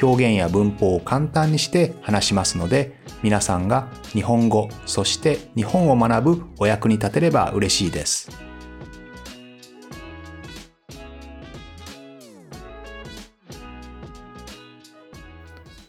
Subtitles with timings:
[0.00, 8.30] 表現や文法を簡単にして話しますので皆さんが日本語そして日本を学ぶお役に立てれば嬉しいです。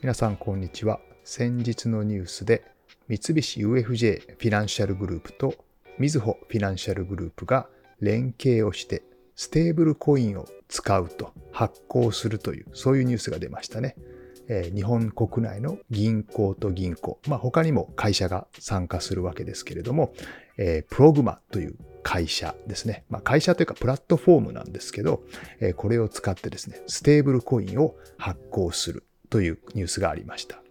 [0.03, 0.99] 皆さんこんにちは。
[1.23, 2.65] 先日のニュースで
[3.07, 5.55] 三菱 UFJ フィナンシャルグループと
[5.97, 7.67] みずほフィナンシャルグループが
[8.01, 9.03] 連携をして
[9.35, 11.31] ステーブルコインを使うと。
[11.53, 13.95] 発行するというそういうニュースが出ましたね。
[14.49, 20.13] えー、日本国内の銀行と銀行、まあ、他にも会社が参加するわけですけれども、
[20.57, 23.05] えー、プログマという会社ですね。
[23.09, 25.23] まあ、会社というかプラットフォームなんですけど、
[25.61, 30.61] えー、これを使ってですね、ステーブルコインを発行するというニュースがありました。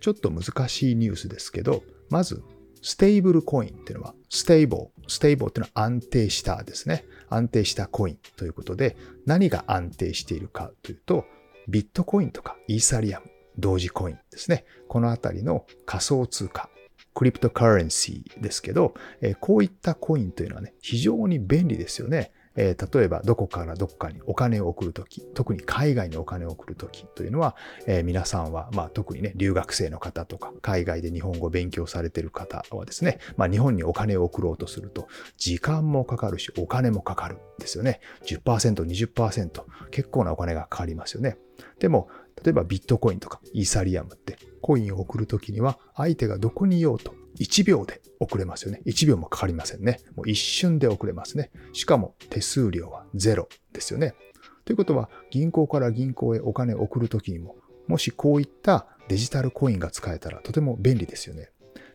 [0.00, 2.42] ちょっと難しいニュースですけど、まず、
[2.82, 7.04] ステーブルコインっていうのは、 stable、stable っていうのは安定したですね。
[7.28, 11.24] 安定したコインということで、何が安定しているかというと、
[11.68, 13.26] ビットコインとかイーサリアム、
[13.58, 14.64] 同時コインですね。
[14.88, 16.70] このあたりの仮想通貨、
[17.14, 18.94] クリプトカレンシーですけど、
[19.40, 22.32] こういったコインというのはね、非常に便利ですよね。
[22.56, 38.00] えー、例えばどこからどこかにお金を送るとき、特に海外にお金を送るときというのは、えー、皆さんは、まあ、特にね、留学生の方とか、海外で日本語を勉強されている方はですね、まあ、日本にお金を送ろうとすると、時間もかかるし、お金もかかるですよね。
[38.24, 41.38] 10%、20%、結構なお金がかかりますよね。
[41.78, 42.08] でも、
[42.42, 48.82] 例えばビットコインとかイーサリアムってコインを送るときには相手がどこにいようと1秒で送れますよね。
[48.86, 50.00] 1秒もかかりませんね。
[50.14, 51.50] もう一瞬で送れますね。
[51.72, 54.14] しかも手数料はゼロですよね。
[54.64, 61.50] ということは銀行から銀行へお金を送るときにも、もしこういったデジタルコインが使えたらとても便利ですよね。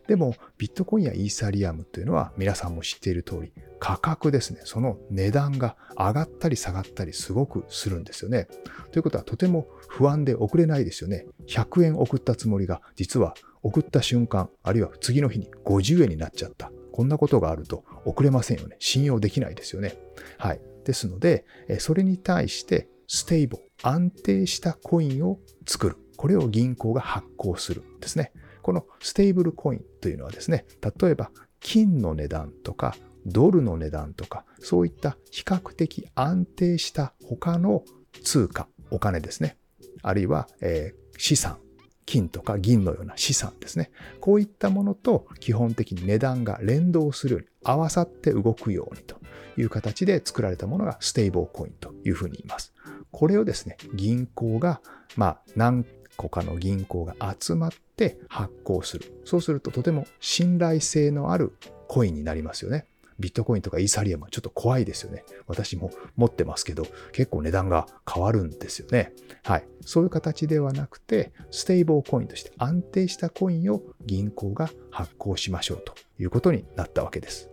[0.08, 4.60] でもビットコインやイーサリアムというのは皆さんも知っている通り価格ですね。
[4.64, 8.48] その値段が上がったり下がったりすごくするんですよね。
[8.90, 11.26] ということはとても不安で送れないですよね。
[11.46, 16.70] 100円送ったつもりが実は送った瞬間、あるいは次の日に50円になっちゃった。
[16.92, 18.76] こんなことがあると送れませんよね。
[18.78, 19.96] 信用できないですよね。
[20.38, 20.60] はい。
[20.84, 21.44] ですので、
[21.78, 25.96] それに対して stable、安定したコインを作る。
[26.16, 28.32] これを銀行が発行するんですね。
[28.62, 30.66] このステーブルコインというのはですね、
[31.00, 31.30] 例えば
[31.60, 32.94] 金の値段とか
[33.26, 37.84] ドルの値段とか、そういった比較的安定した他の
[38.24, 39.56] 通貨、お金ですね。
[40.02, 41.58] あるいは、えー、資産、
[42.06, 43.90] 金とか銀のような資産ですね。
[44.20, 49.16] こういったものと基本的に値段が連動するように合わさって動くようにと
[49.56, 52.72] いう形で作られたものがステーブルコインというふうに言います。
[53.10, 54.80] これをですね、銀行が、
[55.16, 55.84] まあ、何
[56.16, 59.20] 個かの銀行が集まって発行する。
[59.24, 61.52] そうするととても信頼性のある
[61.88, 62.86] コインになりますよね。
[63.22, 65.24] ビットコインとかイーサリアムはちょっと怖いですよね。
[65.46, 69.12] 私も持ってますけど、結構値段が変わるんですよね。
[69.44, 69.64] はい。
[69.80, 77.48] そういう形ではなくて、ステーブルコインとして安定したコインを銀行が発行しましょうということになったわけです。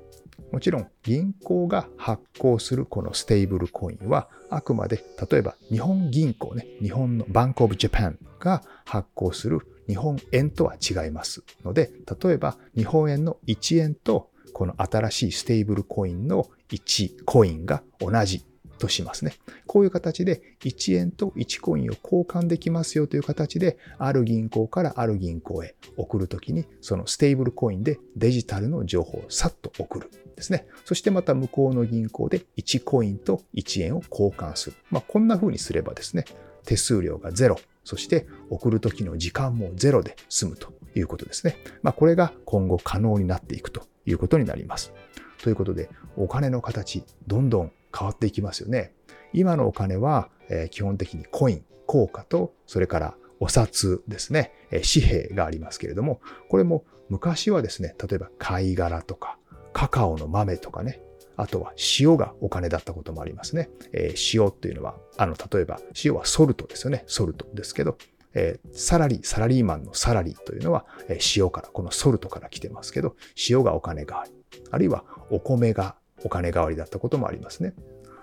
[0.51, 11.91] もちろん銀行が発行するこのステーブルコインはあくまで例えば日本銀行ね、日本の Bank of Japan が発行する日本円とは違いますので、
[12.21, 18.45] 例えば日本円の1円とこの新しいステーブルコインの1コインが同じ
[18.79, 19.35] としますね。
[19.67, 30.65] こういう形で1円と1コインを交換できますよという形で、ある銀行からある銀行へ送るときに、そのステーブルコインでデジタルの情報をさっと送るですね。
[30.85, 34.77] そしてまた向こうの銀行で1コインと1円を交換する。
[34.89, 36.25] まあ、こんな風にすればですね、
[36.65, 41.57] 手数料がゼロ、そして送るときの時間もゼロで済むということですね。
[41.81, 44.93] まあ、これが今後可能になっていくということになります。
[45.41, 48.93] ということで、お金の形、どんどん変わっていきますよね。
[49.33, 59.37] 今のお金は、え基本的にコイン、硬貨と、それからお札ですね、え紙幣がありますけれども、これも昔はですね、例えば貝殻とか、
[59.73, 61.01] カカオの豆とかね、
[61.37, 63.69] あとは塩がお金だったこともありますね。
[63.93, 67.03] えー、塩っていうのは、あの、例えば塩はソルトですよね。
[67.07, 67.97] ソルトですけど、
[68.33, 73.15] えー、サラリー、サラリーマンのサラリーというのは、えー、塩から、このソルトから来てますけど、
[73.49, 74.31] 塩がお金代わり、
[74.71, 77.73] あるいはお米がお金代わりだったこともありますね。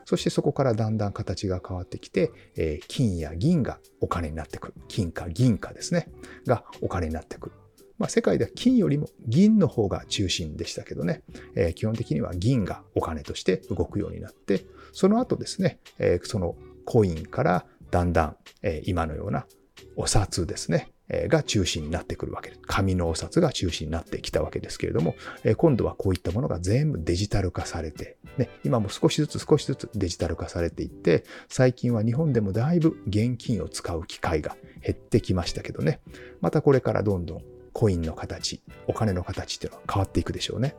[0.05, 4.75] そしてそこからだんだん形が変わってきて、えー、金や銀がお金になってくる。
[4.89, 6.09] 金か銀かですね。
[6.47, 7.57] がお金になってくる。
[7.99, 11.23] まあ、世界では金よりも銀の方が中心でしたけどね、
[11.55, 19.47] えー、基本的には銀がお金として動くようになって、その後ですね、えー、そのコインからだんだん、えー、今のような
[19.97, 20.91] お札ですね、
[21.29, 22.61] が中心になってくるわけです。
[22.67, 25.15] 紙のお札が中心になってきたわけですけれども、
[25.57, 36.01] 今度はこういったものが全部デジタル化されて、ね、今も少しずつ少しずつデジタル化されていって、最近は日本でもだいぶ現金を使う機会が減ってきましたけどね、
[36.41, 37.43] またこれからどんどん
[37.73, 40.75] コインの形、お金の形っていうのは変わっていくでしょうね。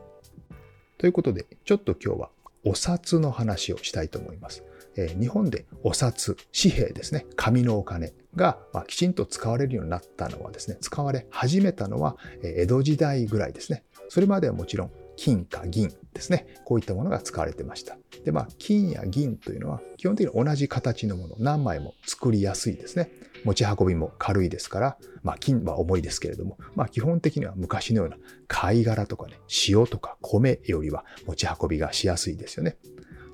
[0.98, 2.30] ということで、ちょっと今日は
[2.64, 4.64] お札の話をしたいと思います。
[4.96, 13.84] え日本でお札、紙幣ですね、紙のお金が、まきちんと使われるようになったのはですね、使われ始めたのは江戸時代ぐらいですね。
[14.08, 16.46] それまではもちろん金か銀ですね。
[16.64, 17.98] こういったものが使われてました。
[18.24, 23.10] で、まあ、金や銀というのは基本的に同じ形のもの、何枚も作りやすいですね。
[23.44, 32.76] 持ち運びも軽いですから、まあ、金は重いですけれども、まあ、基本的には昔のような貝殻とかね、塩とか米よりは持ち運びがしやすいですよね。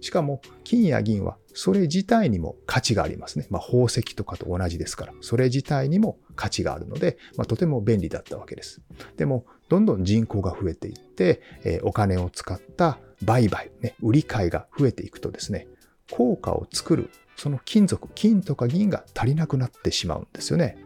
[0.04, 3.46] しかも金や銀はそれ自体にも価値がありますね。
[3.48, 8.82] まあ、宝石とかと同じですから、それ自体にも価値があるので、まあ、とても便利だったわけです。
[9.16, 15.68] でも、どんどん人口が増えていって、え、お金を使った売買、ね、売り買いが増えていくとですね、
[16.10, 20.76] 効果を作る、その金属、金とか銀が足りなくなってしまうんですよね。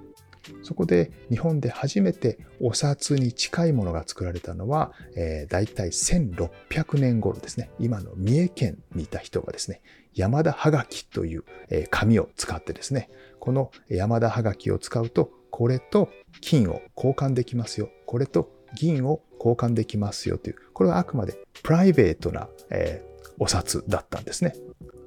[0.62, 7.70] そこで日本で初めてお札に近いものが作られたのは、えー、大体1600年頃ですね。
[7.78, 9.80] 今の三重県にいた人がですね、
[10.14, 16.10] 山田はがきという、えー、紙を使ってですね、この山田はがきを使うと、これと
[16.40, 17.90] 金を交換できますよ。
[18.06, 24.54] これと銀を交換できますよという、これはあくまでプライベートな、えー、お札だったんですね。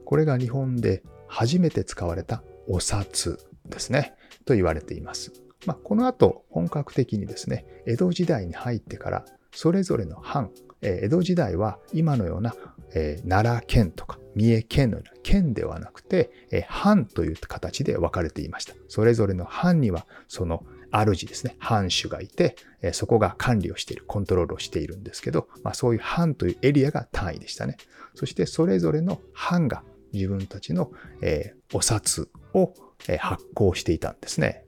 [0.06, 4.16] これが日本で初めて使われたお札ですね。
[4.46, 5.32] と言われています。
[5.66, 10.52] まあ、この後、本格的にですね、江戸時代に入ってから、それぞれの藩、
[10.82, 12.56] 江戸時代は今のような、
[12.94, 18.74] えー、奈良県とか三重県のような県ではなくて、えー、藩という形で分かれていました。
[18.88, 27.78] それぞれの藩には、その主ですね、藩主がいて、えー、そこが管理をしている、コントロールをしているんですけど、まあ、そういう藩というエリアが単位でしたね。
[28.16, 30.92] そしてそれぞれの藩が自分たちの、
[31.22, 32.74] え、お札を
[33.20, 34.66] 発行していたんですね。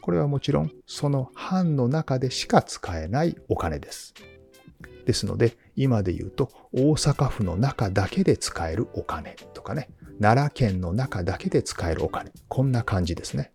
[0.00, 4.14] これはもちろんその藩の中でしか使えないお金です。
[5.06, 9.88] ですので今で言うと大阪府の中だけで使えるお金とかね
[10.20, 13.50] 奈良県の中だけで使えるお金こんな感じですね。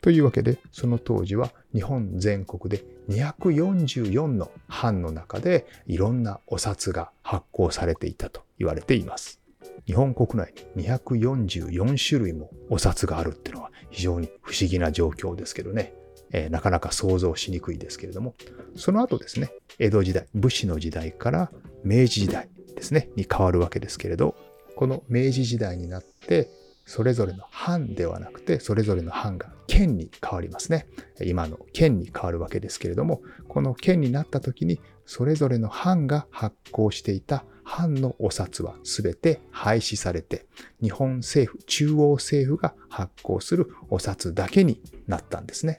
[0.00, 9.40] というわけでその当時は日本全国で244の藩の中でいろんなお札が発行されていたと言われています。
[9.88, 15.94] 日本国内に244種類もお札があるっていうのは非常に不思議な状況ですけどね、
[16.30, 18.34] えー、なかなか想像しにくいですけれども、
[18.76, 21.50] その後ですね、江戸時代、武士の時代から
[21.84, 24.36] 明治時代ですね、に変わるわけですけれど、
[24.76, 26.50] この明治時代になって、
[26.84, 30.86] それぞれの藩ではなくて、それぞれの藩が県に変わりますね。
[31.24, 40.46] 今の県に変わるわけですけれども、この県になった時に、それぞれの藩が発行していた藩のお札は全て廃止されて、
[40.82, 45.76] 日本政府、中央政府が発行するお札だけになったんですね。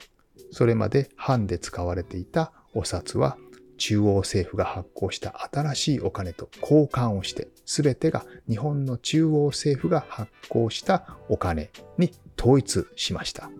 [0.52, 3.36] それまで藩で使われていたお札は
[3.76, 13.50] 中央政府が発行した新しいお金と交換をして、全てが日本の中央政府が発行したお金に統一しました。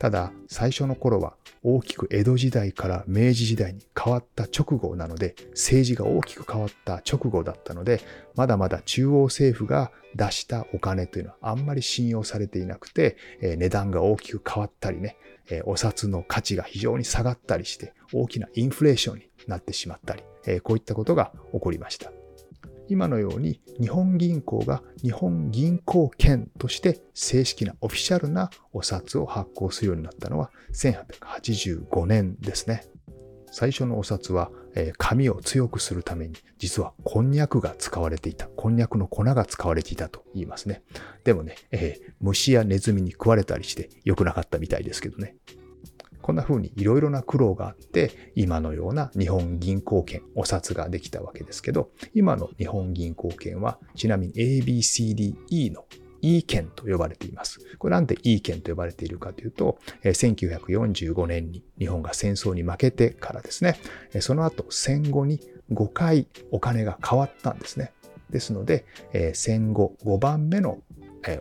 [0.00, 8.00] ただ、最初の頃は大きく江戸時代から明治時代に変わった直後なので、政治が大きく変わった直後だったので、
[8.34, 15.18] まだまだ中央政府が出したお金というのはあんまり信用されていなくて、え値段が大きく変わったりね、
[15.50, 22.10] えお札の価値が非常に下がったりして、大きなインフレーションになってしまったり、えこういったことが起こりました。
[22.90, 32.84] 今のように日本銀行が日本銀行券として正式なオフィシャルなお札を発行するようになったのは1885年ですね。
[33.52, 38.46] 最初のお札は、え紙を強くするために実はこんにゃくが使われていた。
[38.46, 40.82] こんにゃくの粉が使われていたと言いますね。
[41.24, 45.36] でもね、えー、虫やネズミに食われたりして良くなかったみたいですけどね。
[46.30, 55.86] こんな風にいろいろな苦労があって、今のような日本銀行券、お札ができたわけですけど、今の日本銀行券は、ちなみに ABCDE の
[56.20, 57.58] E 券と呼ばれています。
[57.78, 63.76] これなんで E 券と呼ばれているかというと、1945年に日本が戦争に負けてからですね、
[64.20, 65.40] その後戦後に
[65.72, 67.92] 5回お金が変わったんですね。
[68.30, 68.84] ですので、
[69.34, 70.78] 戦後5番目の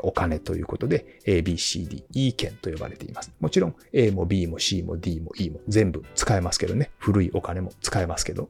[0.01, 3.31] お金ということで ABCD、E 券と呼ばれています。
[3.39, 6.91] もちろん A も B も C も D も E も全部使えますけどね。
[6.97, 8.49] 古いお金も使えますけど。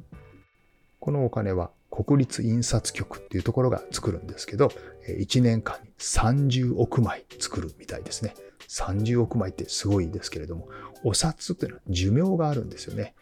[1.00, 4.72] このお金は国立印刷局っていうところが作るんですけど、
[5.08, 8.36] 1年間に30億枚作るみたいですね。
[8.68, 10.68] 30億枚ってすごいですけれども、
[11.04, 13.16] お札っていうのは寿命があるんですよね。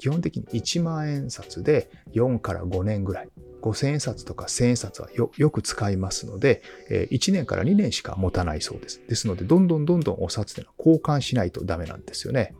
[0.00, 3.28] 基本的に1万円札で4から5年ぐらい。
[3.60, 9.00] 5000円札とか1000円札はよく使いますので、えー、1年から2年しか持たないそうです。
[9.08, 12.54] ですので、どんどんどんどんお札っていうのは交換しないとダメなんですよね。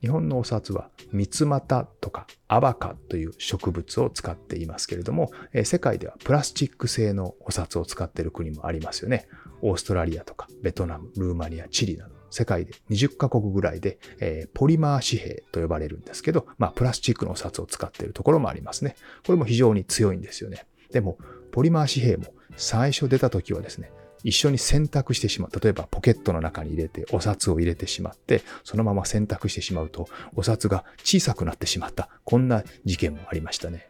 [0.00, 5.30] 日本のお札は三つ股とかアバカという植物を使っていますけれども、
[5.64, 9.28] 世界ではプラスチック製のお札を使っている国もありますよね。
[9.62, 18.96] オーストラリアとかベトナム、ルーマニア、チリなど世界で20カ国ぐらいで、えー、ポリマー紙幣と呼ばれるんですけど、まあプラスチックのお札を使っているところもありますね。
[19.26, 20.66] これも非常に強いんですよね。
[20.92, 21.18] でも、
[21.52, 25.60] ポリマー紙幣も最初出た時はですね、一緒に選択してしまう。
[25.60, 32.08] 例えばポケットの中に入れてお札を入れてしまって、そのまま選択してしまうと、お札が小さくなってしまった。
[32.24, 33.88] こんな事件もありましたね。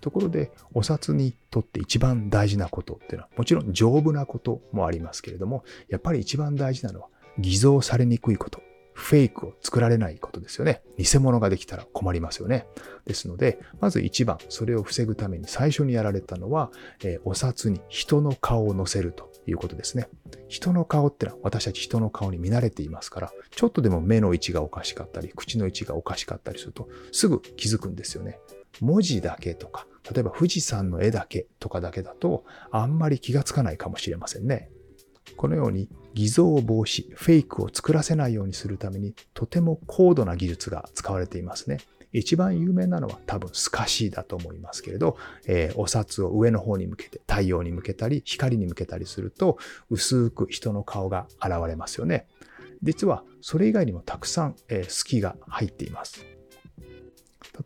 [0.00, 7.08] ところで、お札にとって一番大事なことっていうのは、もちろん丈夫なこともありますけれども、やっぱり一番大事なのは、
[7.38, 8.62] 偽造されにくいこと。
[8.92, 10.82] フェイクを作られないことですよね。
[10.98, 12.66] 偽物ができたら困りますよね。
[13.06, 16.70] ですので、まず一番、それを防ぐために最初にやられたのは、
[17.02, 20.08] えー、お札に人の顔を載せるということですね。
[20.48, 28.38] 人の顔ってのは私たち人の顔に見慣れていますから、ちょっとでも目の位置がおかしかったり、口の位置がおかしかったりすると、すぐ気づくんですよね。
[28.80, 34.70] 文字だけとか、例えば富士山の絵だけとかだけだと、あんまり気がつかないかもしれませんね。
[35.36, 41.78] このように偽造防止、フェイクを作らせないようにするために、とても高度な技術が使われていますね。
[42.12, 49.58] 一番有名なのは多分スカシーだと思いますけれど、えー、お札を上の方に向けて、太陽に向けたり、光に向けたりすると、
[49.90, 52.26] 薄く人の顔が現れますよね。
[52.82, 56.24] 実は、それ以外にもたくさん、えー、隙が入っています。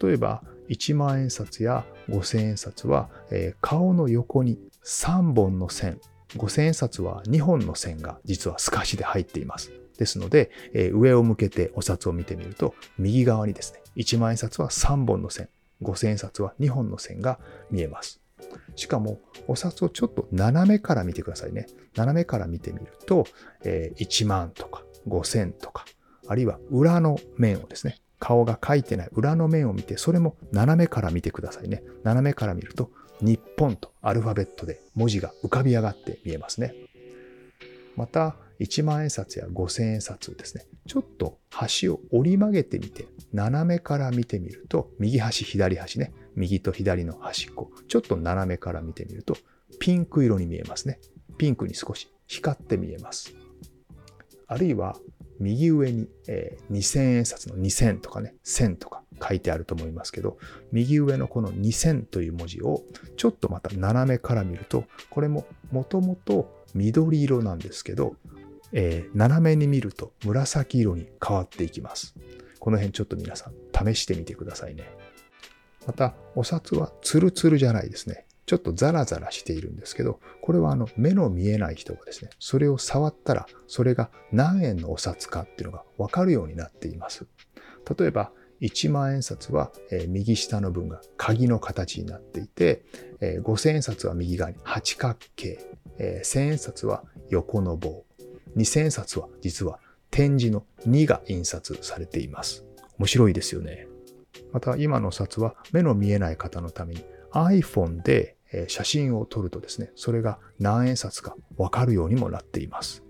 [0.03, 6.01] 例えば、1万円札や5000円札は、えー、顔の横に3本の線、
[6.37, 9.73] 5000円札は2本の線が実は透かしで入っています。
[9.99, 15.49] ですので、えー、上を向けてお札を見てみると、右側にですね、1万円札は3本の線、
[15.83, 17.39] 5000円札は2本の線が
[17.71, 18.21] 見えます。
[18.77, 21.67] しかも、お札をちょっと斜めから見てくださいね。
[21.95, 23.27] 斜めから見てみると、
[23.63, 25.85] えー、1万とか5000とか、
[26.27, 31.83] あるいは裏の面をですね、顔が書いてない裏の面を見て、それも斜めから見てくださいね。
[32.03, 32.91] 斜めから見ると、
[33.21, 36.75] 日本とアルファベットで文字が浮かび上がって見えますね。
[37.97, 40.67] また、1万円札や5000円札ですね。
[40.87, 46.13] ちょっと端を折り曲げてみて、斜めから見てみると、右端、左端ね。
[46.37, 47.71] 右と左の端っこ。
[47.89, 49.37] ちょっと斜めから見てみると、
[49.79, 51.01] ピンク色に見えますね。
[51.39, 53.33] ピンクに少し光って見えます。
[54.47, 54.97] あるいは、
[55.41, 60.39] 右上に、えー、2000円札の2000とかね、1000とか書いてあると思いますけど、
[60.73, 62.83] 右上のこの2000という文字を
[63.17, 68.17] ちょっとまた斜めから見ると、これももともと緑色なんですけど、
[68.73, 72.15] えー、斜めに見ると紫色に変わっていきます。
[72.59, 74.85] この辺ちょっと皆さん試してみてくださいね。
[75.87, 78.24] また、お札はツルツルじゃないですね。
[78.47, 87.27] ちょっとザラザラしているんですけど、これはあの目の見えない人がですね、それを触ったら、それが何円のお札かっていうのがわかるようになっています。
[87.99, 89.73] 例えば、1万円札は、
[90.09, 92.85] 右下の分が鍵の形になっていて、
[93.21, 95.59] 5000円札は右側に八角形、
[95.99, 98.05] え1000円札は横の棒、
[98.57, 102.65] 2000円札は実は点字の2が印刷されています。
[102.99, 103.89] 面白いですよね。
[104.53, 108.37] また今の札は目の見えない方のために iPhone で
[108.69, 113.03] 写真を撮るとですね、それが何円札かわかるようにもなっています。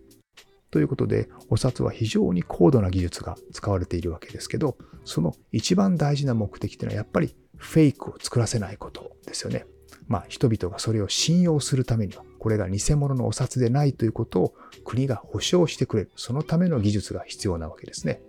[0.70, 9.66] ということで、お札は非常に高度な技術が使われているわけですけど、その一番大事な目的というのはやっぱりフェイクを作らせないことですよね。
[10.08, 14.54] まあ人々がそれを信用するためには、これが偽物のお札でないということを
[14.84, 16.10] 国が保証してくれる。
[16.16, 18.20] そのための技術が必要なわけですね。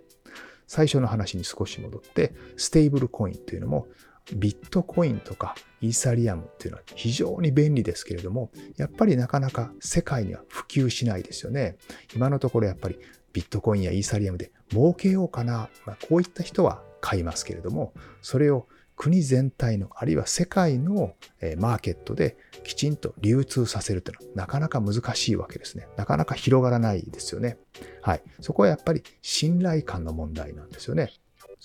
[0.68, 3.88] 最初の話に少し戻って、ステーブルコインというのも
[4.34, 11.76] ビットコインとかイーサリアムっていうのは非常に便利ですけれども、やっぱりなかなか世界には普及しないですよね。
[12.14, 12.98] 今のところやっぱり
[13.32, 17.92] ビットコインやイーサリアムで儲けようかな、まあ、こういった人は買いますけれども、
[18.22, 18.66] それを
[18.96, 21.14] 国全体の、あるいは世界の
[21.58, 25.86] マーケットできちんと流通させるというのはなかなか難しいわけですね。
[25.96, 27.58] なかなか広がらないですよね。
[28.00, 28.22] はい。
[28.40, 31.12] そこはやっぱり信頼感の問題なんですよね。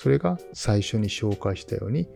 [0.01, 2.08] それが最初に紹介したように、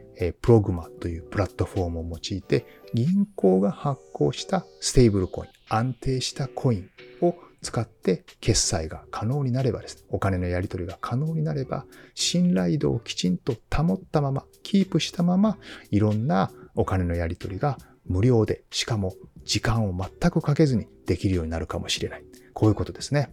[0.42, 2.66] プログマというプラットフォームを用いて
[2.96, 6.90] 銀行が発行したステーブルコイン、安定したコイン
[7.22, 15.60] を使って決済が可能になればですね、お金のやり取りが可能になれば、信頼度をきちんと保ったまま、キープしたまま、
[15.92, 17.78] いろんなお金のやり取りが
[18.08, 19.14] 無料で、しかも
[19.44, 22.24] 時間を全くかけずにできるようになるかもしれない。
[22.56, 23.30] こういうことですね。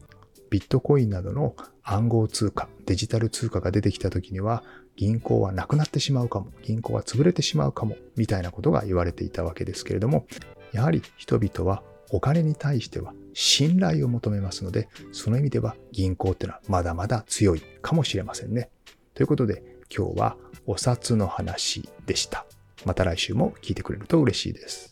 [0.51, 4.63] ビットコインなどの暗号通貨、デジタル通貨が出てきた時には、
[4.97, 10.27] 銀行はなくなってしまうかも、銀行は潰れてしまうかも、みたいなことが言われていたわけですけれども、
[10.73, 18.71] やはり人々はお金に対しては信頼を求めますので、その意味では銀行ってのはまだまだ強いかもしれませんね。
[19.15, 19.63] ということで、
[19.95, 20.37] 今日は
[20.67, 22.47] お札の話でした。
[22.85, 24.92] また来週も聞いてくれると嬉しいです。